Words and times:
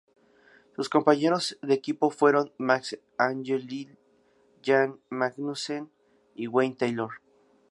Sus 0.75 0.89
compañeros 0.89 1.59
de 1.61 1.75
equipo 1.75 2.09
fueron: 2.09 2.51
Max 2.57 2.97
Angelelli, 3.19 3.95
Jan 4.65 4.99
Magnussen 5.11 5.91
y 6.33 6.47
Wayne 6.47 6.73
Taylor. 6.75 7.11